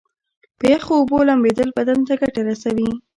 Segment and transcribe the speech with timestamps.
[0.57, 2.89] په یخو اوبو لمبیدل بدن ته ګټه رسوي.